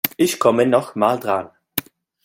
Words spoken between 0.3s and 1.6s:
komme noch mal dran.